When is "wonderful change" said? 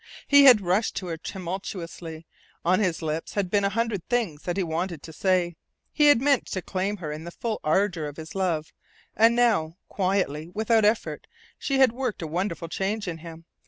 12.27-13.07